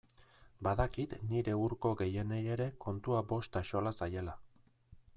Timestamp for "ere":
2.57-2.69